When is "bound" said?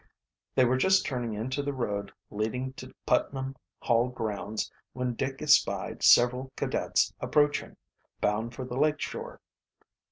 8.19-8.55